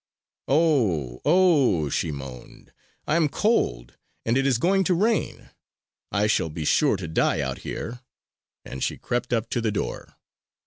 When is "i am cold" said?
3.05-3.97